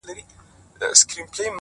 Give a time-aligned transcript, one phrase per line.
[0.77, 1.45] •هره شېبه؛